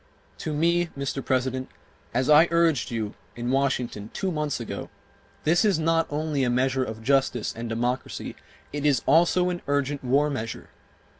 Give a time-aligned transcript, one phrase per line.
[0.39, 1.23] To me, Mr.
[1.23, 1.69] President,
[2.11, 4.89] as I urged upon you in Washington two months ago,
[5.43, 8.35] this is not only a measure of justice and democracy,
[8.73, 10.69] it is also an urgent war measure.